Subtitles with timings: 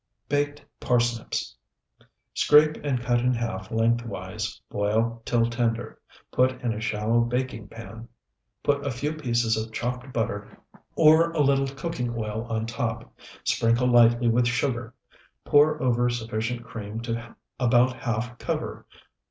[0.29, 1.55] BAKED PARSNIPS
[2.33, 5.99] Scrape and cut in half lengthwise; boil till tender;
[6.31, 8.07] put in a shallow baking pan;
[8.63, 10.57] put a few pieces of chopped butter
[10.95, 14.95] or a little cooking oil on top; sprinkle lightly with sugar;
[15.45, 18.87] pour over sufficient cream to about half cover.